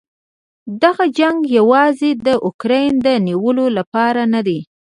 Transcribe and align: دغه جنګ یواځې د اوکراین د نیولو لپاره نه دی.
دغه 0.83 1.05
جنګ 1.19 1.37
یواځې 1.57 2.09
د 2.25 2.27
اوکراین 2.45 2.93
د 3.05 3.07
نیولو 3.27 3.65
لپاره 3.77 4.21
نه 4.33 4.41
دی. 4.47 4.59